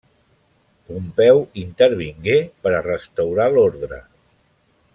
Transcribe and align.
Pompeu 0.91 1.41
intervingué 1.63 2.39
per 2.65 2.73
a 2.79 2.83
restaurar 2.89 3.47
l’ordre. 3.57 4.01